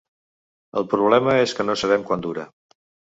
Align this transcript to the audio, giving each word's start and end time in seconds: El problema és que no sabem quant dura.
El 0.81 0.87
problema 0.93 1.35
és 1.41 1.53
que 1.59 1.65
no 1.67 1.75
sabem 1.83 2.07
quant 2.09 2.25
dura. 2.27 2.47